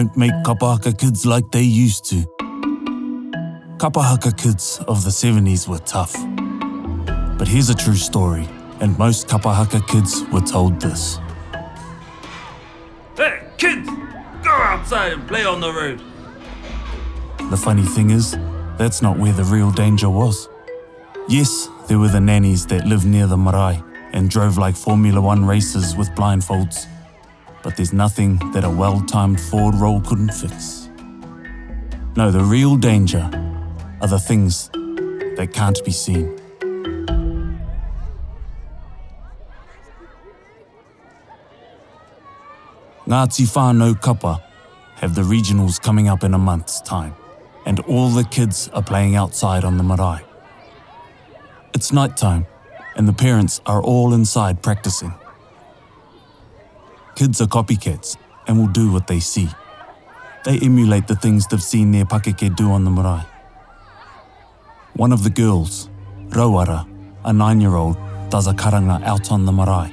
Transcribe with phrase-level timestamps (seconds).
[0.00, 2.24] don't make kapahaka kids like they used to.
[3.76, 6.14] Kapahaka kids of the 70s were tough.
[7.38, 8.48] But here's a true story,
[8.80, 11.18] and most kapahaka kids were told this.
[13.14, 13.90] Hey, kids!
[14.42, 16.00] Go outside and play on the road.
[17.50, 18.38] The funny thing is,
[18.78, 20.48] that's not where the real danger was.
[21.28, 23.82] Yes, there were the nannies that lived near the marae
[24.14, 26.86] and drove like Formula One races with blindfolds.
[27.62, 30.88] But there's nothing that a well timed forward roll couldn't fix.
[32.16, 33.30] No, the real danger
[34.00, 34.68] are the things
[35.36, 36.36] that can't be seen.
[43.06, 44.42] Ngāti Whānau Kapa
[44.96, 47.14] have the regionals coming up in a month's time,
[47.66, 50.20] and all the kids are playing outside on the marae.
[51.74, 52.46] It's night time,
[52.96, 55.12] and the parents are all inside practicing.
[57.20, 59.46] Kids are copycats and will do what they see.
[60.46, 63.26] They emulate the things they've seen their pakeke do on the marae.
[64.94, 65.90] One of the girls,
[66.30, 66.88] Rawara,
[67.26, 67.98] a nine year old,
[68.30, 69.92] does a karanga out on the marae.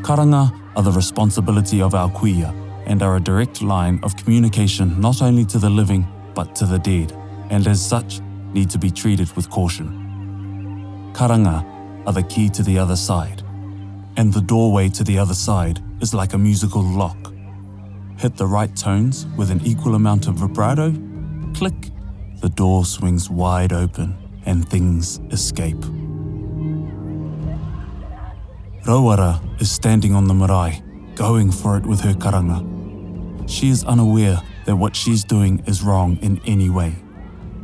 [0.00, 2.54] Karanga are the responsibility of our kuia
[2.86, 6.78] and are a direct line of communication not only to the living but to the
[6.78, 7.12] dead,
[7.50, 8.22] and as such
[8.54, 11.12] need to be treated with caution.
[11.12, 11.62] Karanga
[12.06, 13.43] are the key to the other side,
[14.16, 17.32] and the doorway to the other side is like a musical lock.
[18.18, 20.92] Hit the right tones with an equal amount of vibrato,
[21.54, 21.90] click,
[22.40, 25.82] the door swings wide open and things escape.
[28.86, 30.82] Rawara is standing on the marae,
[31.14, 32.60] going for it with her karanga.
[33.48, 36.94] She is unaware that what she's doing is wrong in any way.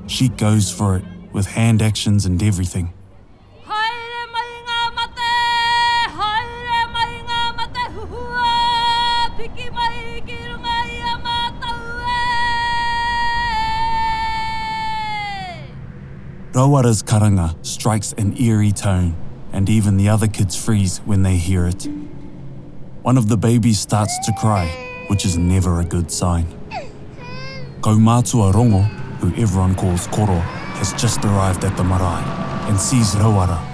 [0.07, 2.93] She goes for it with hand actions and everything.
[16.53, 19.15] Rawara's karanga strikes an eerie tone,
[19.53, 21.89] and even the other kids freeze when they hear it.
[23.03, 24.67] One of the babies starts to cry,
[25.07, 26.47] which is never a good sign.
[27.83, 28.83] Kaumātua Rongo,
[29.21, 30.41] who everyone calls Koro,
[30.81, 32.25] has just arrived at the marae
[32.69, 33.65] and sees Rawara.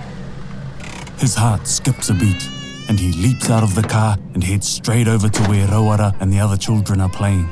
[1.19, 2.47] His heart skips a beat,
[2.91, 6.31] and he leaps out of the car and heads straight over to where Rawara and
[6.31, 7.49] the other children are playing.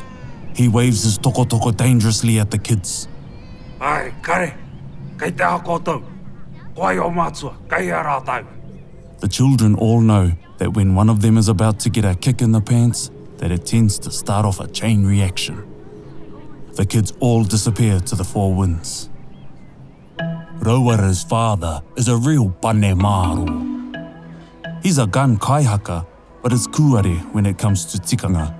[0.54, 3.08] He waves his toko toko dangerously at the kids.
[3.80, 4.56] Ai, kare,
[5.18, 6.02] kei te aha koutou.
[6.74, 8.44] Koai o mātua, kei a rātau.
[9.20, 12.42] The children all know that when one of them is about to get a kick
[12.42, 15.66] in the pants, that it tends to start off a chain reaction.
[16.74, 19.08] The kids all disappear to the four winds.
[20.58, 23.92] Rawara's father is a real pane maru.
[24.82, 26.06] He's a gun kaihaka,
[26.42, 28.54] but is kuare when it comes to tikanga.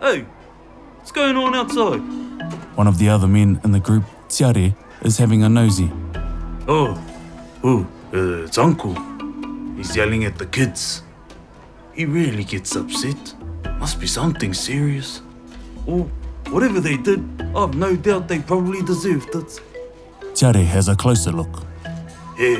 [0.00, 0.26] Hey,
[0.96, 2.00] what's going on outside?
[2.76, 5.90] One of the other men in the group, Tiare, is having a nosy.
[6.68, 7.02] Oh,
[7.64, 8.94] oh, uh, it's Uncle.
[9.76, 11.02] He's yelling at the kids.
[11.94, 13.34] He really gets upset.
[13.78, 15.22] Must be something serious.
[15.86, 16.04] Or
[16.50, 17.20] whatever they did,
[17.56, 19.60] I've no doubt they probably deserved it.
[20.34, 21.64] Tiare has a closer look.
[22.36, 22.56] Hey,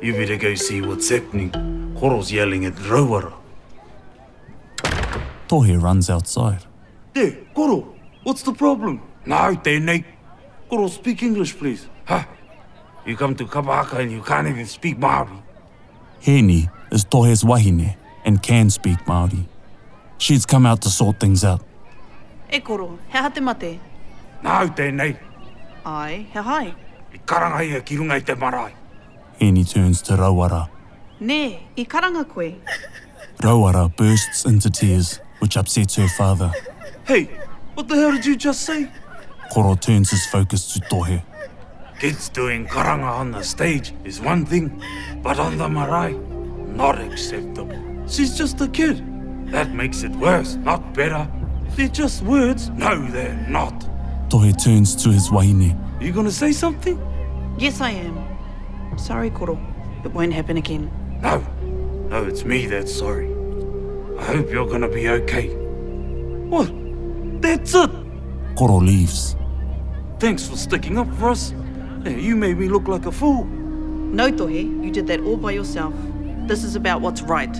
[0.00, 1.50] you better go see what's happening.
[1.98, 3.32] Koro's yelling at Rawara.
[5.48, 6.64] Tohe runs outside.
[7.14, 9.00] There, Koro, what's the problem?
[9.26, 10.04] No, Tēnei.
[10.74, 11.86] Koro, speak English, please.
[12.06, 12.26] Ha!
[13.06, 15.40] You come to Kapahaka and you can't even speak Māori.
[16.20, 19.46] Heni is Tohe's wahine and can speak Māori.
[20.18, 21.62] She's come out to sort things out.
[22.52, 23.78] E koro, he ha te mate.
[24.42, 25.16] Nau tēnei,
[25.86, 26.74] Ai, he hai.
[27.14, 28.72] i karanga ia ki runga i te marae.
[29.40, 30.68] Heni turns to Rawara.
[31.20, 32.52] Nē, i karanga koe.
[33.38, 36.50] Rawara bursts into tears, which upsets her father.
[37.06, 37.30] Hey,
[37.74, 38.90] what the hell did you just say?
[39.54, 41.22] Koro turns his focus to Tohe.
[42.00, 44.82] Kids doing karanga on the stage is one thing,
[45.22, 46.12] but on the marae,
[46.74, 47.80] not acceptable.
[48.08, 48.98] She's just a kid.
[49.52, 51.30] That makes it worse, not better.
[51.76, 52.70] They're just words.
[52.70, 53.88] No, they're not.
[54.28, 55.78] Tohe turns to his wahine.
[56.00, 56.98] You gonna say something?
[57.56, 58.18] Yes, I am.
[58.98, 59.56] Sorry, koro.
[60.04, 60.90] It won't happen again.
[61.22, 61.38] No.
[62.08, 63.28] No, it's me that's sorry.
[64.18, 65.46] I hope you're gonna be okay.
[66.50, 66.72] What?
[67.40, 67.90] That's it!
[68.56, 69.36] Koro leaves.
[70.18, 71.52] Thanks for sticking up for us.
[72.04, 73.44] Hey, you made me look like a fool.
[73.44, 75.94] No, Tohe, you did that all by yourself.
[76.46, 77.52] This is about what's right.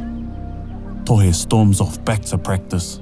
[1.04, 3.00] Tohe storms off back to practice.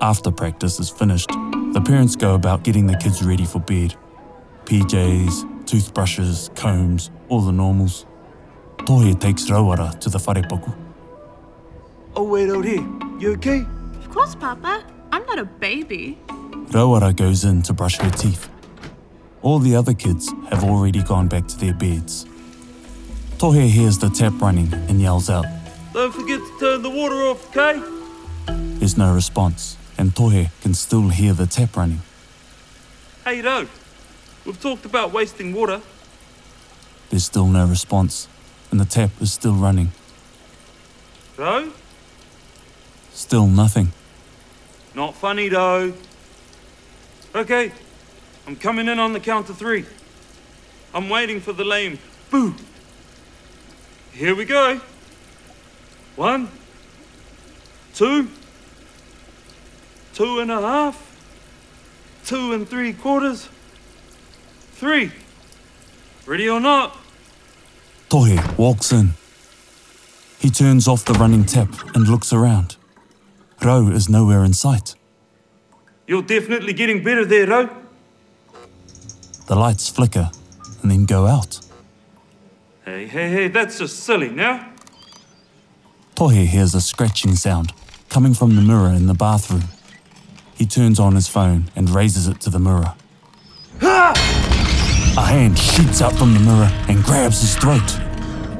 [0.00, 1.30] After practice is finished,
[1.72, 3.96] the parents go about getting the kids ready for bed.
[4.66, 8.04] PJs, toothbrushes, combs, all the normals.
[8.78, 10.74] Tohe takes Rawara to the wharepaku.
[12.14, 12.86] I'll wait out here.
[13.18, 13.64] You okay?
[14.14, 14.84] Of course, Papa.
[15.10, 16.16] I'm not a baby.
[16.70, 18.48] Rawara goes in to brush her teeth.
[19.42, 22.24] All the other kids have already gone back to their beds.
[23.38, 25.46] Tohe hears the tap running and yells out.
[25.92, 27.82] Don't forget to turn the water off, okay?
[28.78, 32.02] There's no response, and Tohe can still hear the tap running.
[33.24, 33.66] Hey, Ro.
[34.46, 35.80] We've talked about wasting water.
[37.10, 38.28] There's still no response,
[38.70, 39.90] and the tap is still running.
[41.36, 41.72] Ro?
[43.12, 43.92] Still nothing.
[44.94, 45.92] Not funny, though.
[47.34, 47.72] Okay,
[48.46, 49.84] I'm coming in on the count of three.
[50.94, 51.98] I'm waiting for the lame.
[52.30, 52.54] Boo!
[54.12, 54.80] Here we go.
[56.14, 56.48] One,
[57.94, 58.28] two,
[60.12, 63.48] two and a half, two and three quarters,
[64.74, 65.10] three.
[66.24, 66.96] Ready or not?
[68.08, 69.14] Tohe walks in.
[70.38, 72.76] He turns off the running tap and looks around.
[73.64, 74.94] Ro is nowhere in sight.
[76.06, 77.70] You're definitely getting better there, Ro.
[79.46, 80.30] The lights flicker
[80.82, 81.60] and then go out.
[82.84, 84.70] Hey, hey, hey, that's just silly now.
[86.14, 87.72] Tohe hears a scratching sound
[88.08, 89.64] coming from the mirror in the bathroom.
[90.54, 92.94] He turns on his phone and raises it to the mirror.
[93.80, 98.03] A hand shoots out from the mirror and grabs his throat.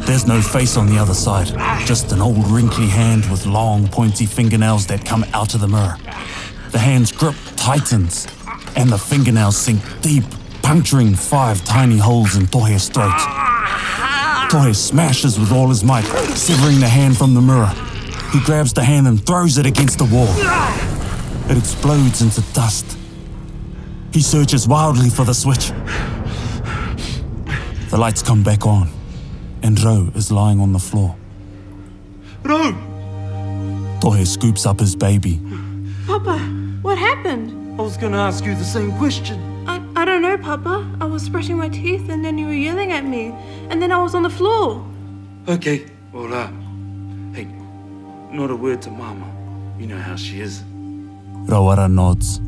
[0.07, 1.47] There's no face on the other side,
[1.87, 5.97] just an old wrinkly hand with long pointy fingernails that come out of the mirror.
[6.73, 8.27] The hand's grip tightens,
[8.77, 10.25] and the fingernails sink deep,
[10.63, 13.19] puncturing five tiny holes in Tohe's throat.
[14.51, 16.05] Tohe smashes with all his might,
[16.37, 17.73] severing the hand from the mirror.
[18.31, 20.29] He grabs the hand and throws it against the wall.
[21.51, 22.99] It explodes into dust.
[24.13, 25.73] He searches wildly for the switch.
[27.91, 28.89] The lights come back on,
[29.65, 31.17] and Ro is lying on the floor.
[32.43, 32.73] Ro!
[34.01, 35.41] Tohe scoops up his baby.
[36.07, 36.39] Papa,
[36.83, 37.81] what happened?
[37.81, 39.41] I was gonna ask you the same question.
[39.67, 40.87] I, I don't know, Papa.
[41.01, 43.35] I was brushing my teeth and then you were yelling at me.
[43.71, 44.87] And then I was on the floor.
[45.49, 46.49] Okay, well, uh,
[47.33, 47.49] hey,
[48.31, 49.27] not a word to Mama.
[49.79, 50.63] You know how she is.
[51.47, 52.39] Rawara nods.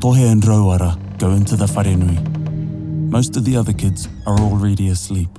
[0.00, 2.39] Tohe and Rawara go into the wharenui.
[3.10, 5.36] Most of the other kids are already asleep.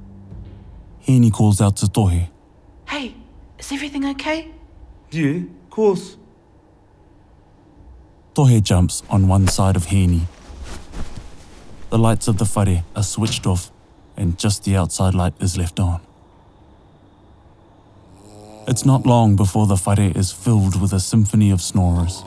[1.07, 2.27] Hini calls out to Tohe.
[2.85, 3.15] Hey,
[3.57, 4.51] is everything okay?
[5.09, 6.17] Yeah, of course.
[8.35, 10.23] Tohe jumps on one side of Hini.
[11.91, 13.71] The lights of the whare are switched off
[14.17, 16.01] and just the outside light is left on.
[18.67, 22.21] It's not long before the whare is filled with a symphony of snorers.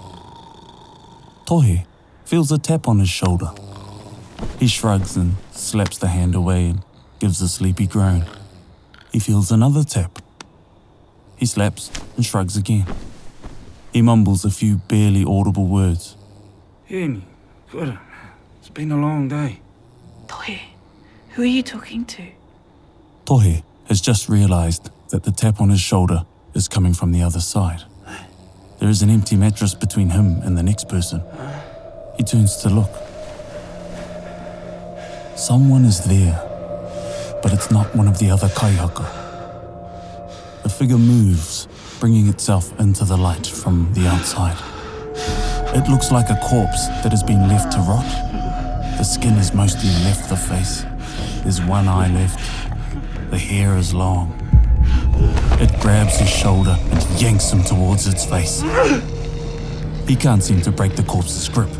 [1.44, 1.84] Tohe
[2.24, 3.52] feels a tap on his shoulder.
[4.64, 6.82] He shrugs and slaps the hand away and
[7.18, 8.24] gives a sleepy groan.
[9.12, 10.20] He feels another tap.
[11.36, 12.86] He slaps and shrugs again.
[13.92, 16.16] He mumbles a few barely audible words.
[16.88, 17.24] Heni,
[17.70, 17.98] God,
[18.58, 19.60] it's been a long day.
[20.28, 20.58] Tohe,
[21.32, 22.26] who are you talking to?
[23.26, 26.24] Tohe has just realized that the tap on his shoulder
[26.54, 27.82] is coming from the other side.
[28.78, 31.22] There is an empty mattress between him and the next person.
[32.16, 33.03] He turns to look.
[35.36, 36.40] Someone is there,
[37.42, 39.04] but it's not one of the other kaihaka.
[40.62, 41.66] The figure moves,
[41.98, 44.56] bringing itself into the light from the outside.
[45.74, 48.06] It looks like a corpse that has been left to rot.
[48.96, 50.84] The skin has mostly left the face.
[51.42, 52.38] There's one eye left.
[53.30, 54.32] The hair is long.
[55.60, 58.62] It grabs his shoulder and yanks him towards its face.
[60.06, 61.70] He can't seem to break the corpse's grip.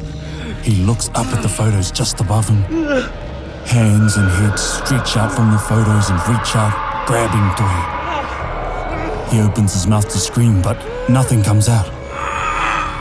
[0.62, 3.23] He looks up at the photos just above him.
[3.66, 9.32] Hands and head stretch out from the photos and reach out, grabbing Tohe.
[9.32, 10.78] He opens his mouth to scream, but
[11.08, 11.86] nothing comes out.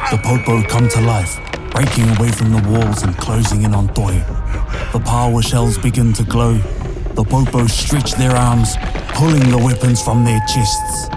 [0.10, 1.38] The poupou come to life,
[1.72, 4.26] breaking away from the walls and closing in on Tohe.
[4.94, 6.54] The pāua shells begin to glow.
[6.54, 8.76] The poupou stretch their arms,
[9.14, 11.10] pulling the weapons from their chests.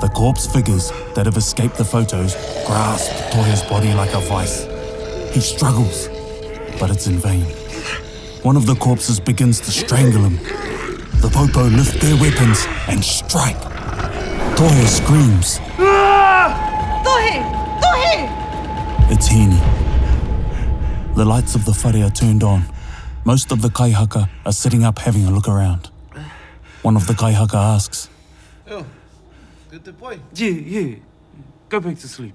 [0.00, 2.34] The corpse figures that have escaped the photos
[2.66, 4.64] grasp Tohe's body like a vice.
[5.34, 6.08] He struggles,
[6.78, 7.63] but it's in vain.
[8.44, 10.36] One of the corpses begins to strangle him.
[11.22, 13.56] The poupou lift their weapons and strike.
[14.54, 15.58] Tohe screams.
[15.78, 17.40] Tohe!
[17.80, 19.10] Tohe!
[19.10, 19.58] It's Hini.
[21.14, 22.64] The lights of the whare are turned on.
[23.24, 25.88] Most of the kaihaka are sitting up having a look around.
[26.82, 28.10] One of the kaihaka asks,
[28.68, 28.84] Oh,
[29.70, 30.20] good boy.
[30.34, 30.96] Yeah, yeah.
[31.70, 32.34] Go back to sleep.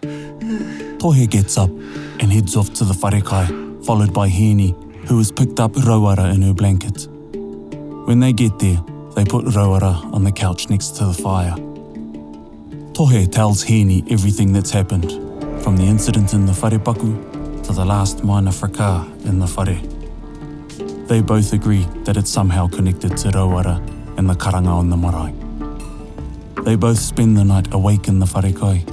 [0.00, 4.74] Tohe gets up and heads off to the wharekai, followed by Hini,
[5.08, 7.08] who has picked up Rawara in her blanket.
[8.06, 8.82] When they get there,
[9.16, 11.54] They put Rawara on the couch next to the fire.
[12.92, 15.10] Tohe tells Heni everything that's happened,
[15.62, 19.80] from the incident in the wharepaku to the last minor fracas in the whare.
[21.06, 23.78] They both agree that it's somehow connected to Rawara
[24.18, 25.32] and the karanga on the marae.
[26.62, 28.84] They both spend the night awake in the wharekai.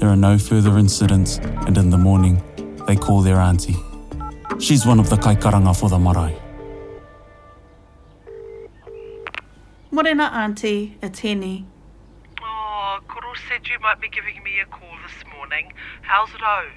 [0.00, 2.42] There are no further incidents, and in the morning,
[2.86, 3.76] they call their auntie.
[4.60, 6.36] She's one of the kaikaranga for the marae.
[9.90, 10.98] Morena, Auntie.
[11.02, 11.66] It's Henny.
[12.42, 15.72] Oh, Koro said you might be giving me a call this morning.
[16.02, 16.68] How's Ro?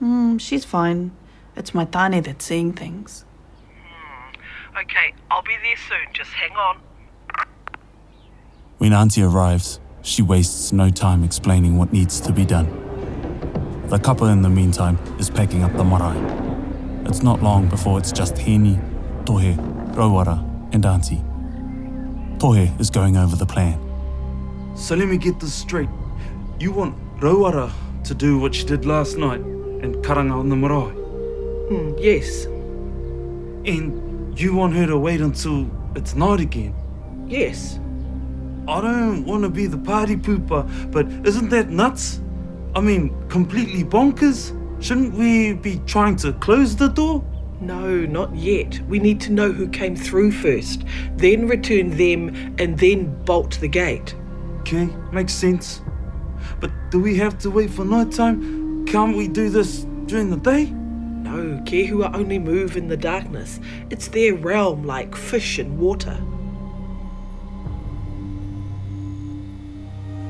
[0.00, 1.12] Hmm, she's fine.
[1.56, 3.24] It's my Tane that's seeing things.
[4.78, 6.12] Okay, I'll be there soon.
[6.12, 6.78] Just hang on.
[8.76, 12.68] When Auntie arrives, she wastes no time explaining what needs to be done.
[13.88, 16.57] The couple, in the meantime, is packing up the marae.
[17.08, 18.76] It's not long before it's just Heni,
[19.24, 19.56] Tohe,
[19.94, 20.38] Rawara,
[20.72, 21.22] and Auntie.
[22.38, 23.78] Tohe is going over the plan.
[24.76, 25.88] So let me get this straight.
[26.60, 27.72] You want Rawara
[28.04, 30.92] to do what she did last night and karanga on the marae.
[31.68, 32.44] Hmm, yes,
[33.66, 36.74] And you want her to wait until it's night again.
[37.26, 37.80] yes.
[38.68, 40.62] I don't want to be the party pooper,
[40.92, 42.20] but isn't that nuts?
[42.76, 44.52] I mean, completely bonkers?
[44.80, 47.24] Shouldn't we be trying to close the door?
[47.60, 48.80] No, not yet.
[48.88, 50.84] We need to know who came through first,
[51.16, 54.14] then return them, and then bolt the gate.
[54.60, 55.82] Okay, makes sense.
[56.60, 58.86] But do we have to wait for nighttime?
[58.86, 60.66] Can't we do this during the day?
[60.66, 63.58] No, Kehua only move in the darkness.
[63.90, 66.18] It's their realm like fish in water.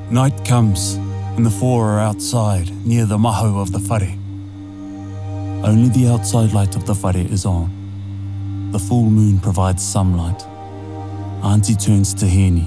[0.09, 0.95] Night comes,
[1.37, 4.18] and the four are outside near the mahau of the whare.
[5.63, 7.69] Only the outside light of the whare is on.
[8.71, 10.41] The full moon provides some light.
[11.43, 12.65] Auntie turns to Heni.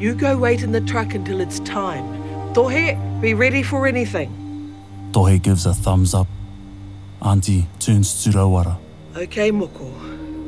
[0.00, 2.04] You go wait in the truck until it's time.
[2.54, 4.30] Tohe, be ready for anything.
[5.10, 6.28] Tohe gives a thumbs up.
[7.20, 8.78] Auntie turns to Rawara.
[9.16, 9.90] Okay, Moko,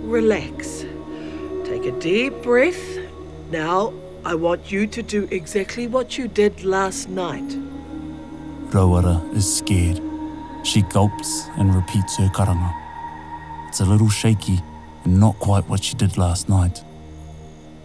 [0.09, 0.85] relax.
[1.65, 2.99] Take a deep breath.
[3.51, 3.93] Now,
[4.25, 7.57] I want you to do exactly what you did last night.
[8.71, 10.10] Rawara is scared.
[10.63, 12.75] She gulps and repeats her karanga.
[13.69, 14.61] It's a little shaky
[15.05, 16.83] and not quite what she did last night.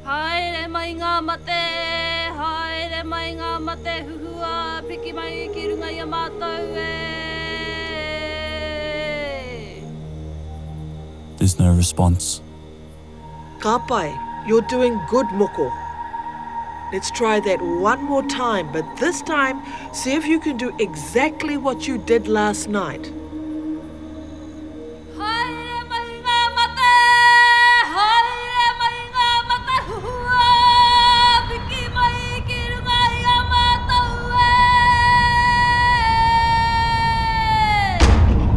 [0.06, 1.64] Haere mai ngā mate,
[2.40, 7.06] haere mai ngā mate huhua, piki mai ki runga i a mātou e.
[11.38, 12.42] There's no response.
[13.60, 14.14] Kapai,
[14.48, 15.85] you're doing good, Moko.
[16.94, 19.62] Let's try that one more time, but this time,
[19.92, 23.12] see if you can do exactly what you did last night.
[25.18, 26.92] Haere mai ngā mate,
[27.96, 30.46] haere mai ngā mate huhua,
[31.50, 34.08] piki mai ki runga i a mātou.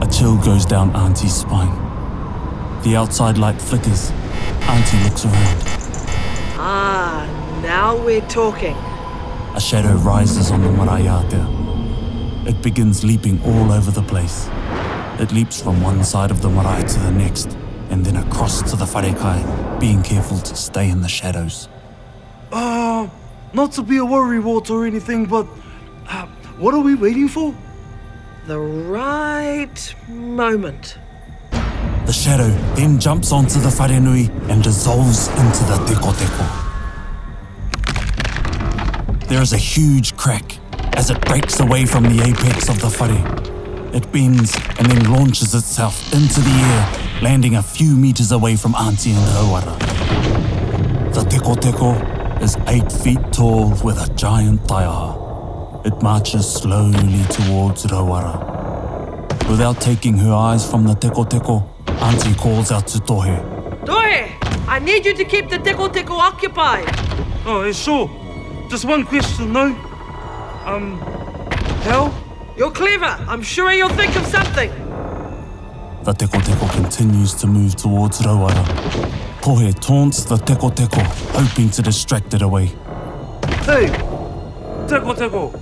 [0.03, 1.75] A chill goes down Auntie's spine.
[2.85, 4.13] The outside light flickers.
[4.69, 5.61] Auntie looks around.
[6.61, 7.27] Ah,
[7.79, 8.77] now we're talking.
[9.55, 11.47] A shadow rises on the marae ātea.
[12.51, 14.49] It begins leaping all over the place.
[15.23, 17.57] It leaps from one side of the marae to the next,
[17.91, 19.39] and then across to the wharekai,
[19.79, 21.69] being careful to stay in the shadows.
[22.51, 23.09] Uh,
[23.53, 25.47] not to be a worrywart or anything, but
[26.09, 26.27] uh,
[26.63, 27.55] what are we waiting for?
[28.49, 30.99] The right moment.
[32.07, 36.68] The shadow then jumps onto the wharenui and dissolves into the teko teko.
[39.29, 40.59] There is a huge crack
[40.97, 43.95] as it breaks away from the apex of the whare.
[43.95, 48.75] It bends and then launches itself into the air, landing a few meters away from
[48.75, 49.79] Auntie and Rawara.
[51.13, 55.85] The teko teko is eight feet tall with a giant taiaha.
[55.85, 58.39] It marches slowly towards Rawara.
[59.51, 61.69] Without taking her eyes from the teko teko,
[62.01, 63.85] Auntie calls out to Tohe.
[63.85, 63.95] Doe,
[64.69, 66.89] I need you to keep the teko teko occupied.
[67.45, 68.09] Oh, yeah, sure.
[68.69, 69.75] Just one question, though.
[70.67, 70.99] Um,
[71.85, 72.13] how?
[72.57, 73.07] You're clever.
[73.27, 74.71] I'm sure you'll think of something.
[76.05, 78.65] The teko teko continues to move towards Rawara.
[79.41, 82.67] Tohe taunts the teko teko, hoping to distract it away.
[83.65, 83.87] Hey,
[84.87, 85.61] Teko Teko.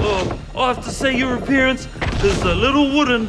[0.00, 1.86] Oh, I have to say your appearance
[2.22, 3.28] is a little wooden.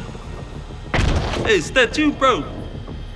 [1.44, 2.40] Hey, is that you, bro?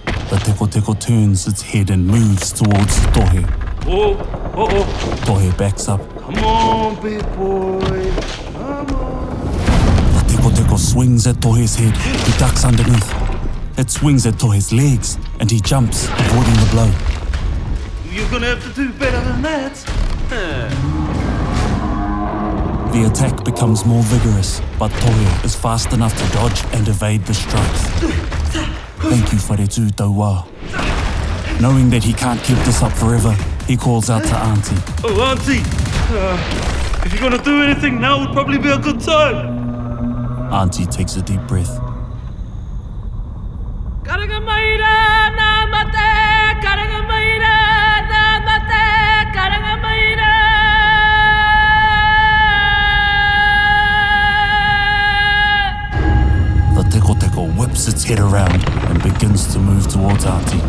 [0.05, 3.45] The teko teko turns its head and moves towards Tohe.
[3.87, 4.85] Oh, oh, oh.
[5.27, 6.01] Tohe backs up.
[6.19, 8.13] Come on, big boy.
[8.53, 9.37] Come on.
[10.15, 11.97] The teko teko swings at Tohe's head.
[11.97, 13.13] He ducks underneath.
[13.77, 16.91] It swings at Tohe's legs, and he jumps, avoiding the blow.
[18.13, 19.75] you're gonna have to do better than that.
[22.95, 27.35] The attack becomes more vigorous, but Tohe is fast enough to dodge and evade the
[27.35, 27.83] strikes.
[29.03, 30.47] Thank you, Whare Tū Taua.
[31.61, 34.77] Knowing that he can't keep this up forever, he calls out to Auntie.
[35.05, 35.63] Oh, Auntie!
[36.11, 40.53] Uh, if you're gonna do anything, now it would probably be a good time.
[40.53, 41.81] Auntie takes a deep breath.
[44.03, 47.57] Karangamaira na mate, karangamaira
[48.11, 50.33] na mate, karangamaira.
[56.75, 60.61] The Teko Teko whips its head around and begins to move towards Auntie.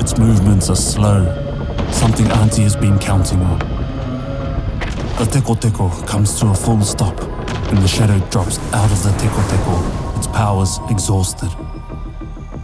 [0.00, 1.24] Its movements are slow,
[1.98, 3.58] something Auntie has been counting on.
[5.18, 7.20] The Teko Teko comes to a full stop
[7.70, 11.50] and the shadow drops out of the Teko Teko, its powers exhausted.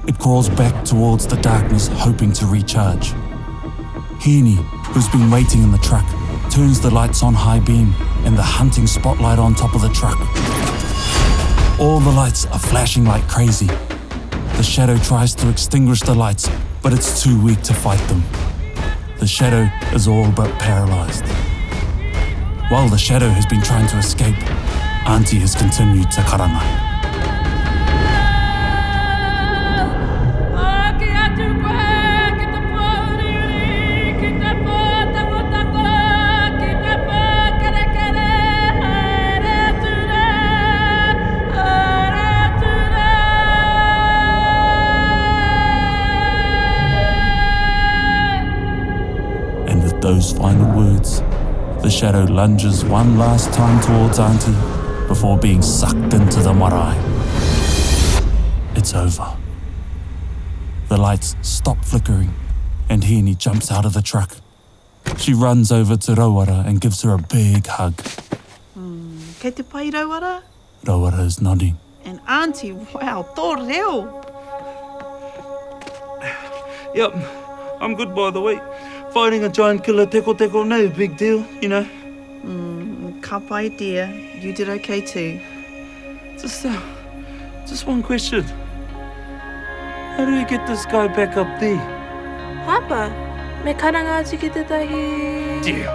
[0.07, 3.09] It crawls back towards the darkness, hoping to recharge.
[4.23, 4.59] Heaney,
[4.93, 6.07] who's been waiting in the truck,
[6.49, 7.93] turns the lights on high beam
[8.25, 10.19] and the hunting spotlight on top of the truck.
[11.81, 13.67] All the lights are flashing like crazy.
[14.57, 16.49] The shadow tries to extinguish the lights,
[16.83, 18.23] but it's too weak to fight them.
[19.25, 21.27] The shadow is all but paralyzed.
[22.69, 24.37] While the shadow has been trying to escape,
[25.09, 26.84] Auntie has continued to karangai.
[50.25, 51.21] Those final words,
[51.83, 54.53] the shadow lunges one last time towards Auntie
[55.07, 56.97] before being sucked into the marae.
[58.75, 59.37] It's over.
[60.89, 62.33] The lights stop flickering,
[62.89, 64.37] and Heaney jumps out of the truck.
[65.19, 68.01] She runs over to Rawara and gives her a big hug.
[68.75, 70.43] Hmm, Kei te pai rauara?
[70.85, 71.77] Rawara is nodding.
[72.05, 74.21] And auntie, wow, tō reo.
[76.95, 77.13] Yep,
[77.81, 78.61] I'm good by the way.
[79.15, 81.87] Fighting a giant killer teko teko, no big deal, you know.
[83.21, 84.07] Ka pai, dear.
[84.41, 85.41] You did okay too.
[86.37, 86.81] Just, uh,
[87.65, 88.43] just one question.
[90.17, 91.79] How do we get this guy back up there?
[92.67, 93.03] Papa,
[93.65, 95.63] me karanga atu ki te tahi.
[95.63, 95.95] Dear,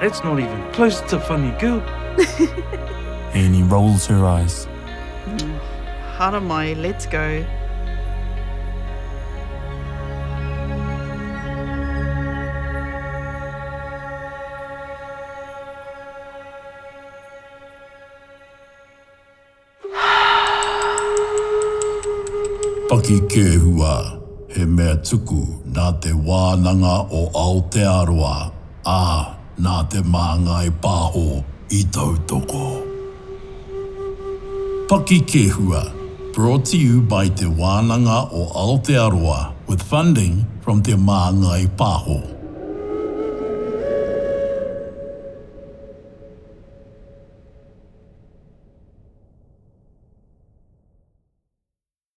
[0.00, 1.80] that's not even close to funny girl.
[3.34, 4.68] Heaney rolls her eyes.
[6.16, 7.44] Hara mai, let's go.
[22.92, 23.92] Paki kēhua,
[24.52, 25.38] he mea tuku
[25.72, 28.34] nā te wānanga o Aotearoa,
[28.84, 29.04] ā
[29.64, 31.38] nā te māngai pāho
[31.72, 32.66] i tautoko.
[34.92, 35.80] Paki Kehua,
[36.34, 42.31] brought to you by te wānanga o Aotearoa with funding from te māngai pāho.